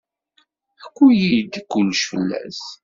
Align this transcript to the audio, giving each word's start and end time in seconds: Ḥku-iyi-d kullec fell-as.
Ḥku-iyi-d 0.83 1.53
kullec 1.71 2.01
fell-as. 2.11 2.59